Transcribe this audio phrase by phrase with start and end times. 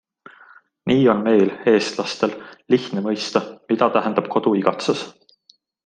[0.91, 2.35] Nii on meil, eestlastel,
[2.77, 5.07] lihtne mõista, mida tähendab koduigatsus.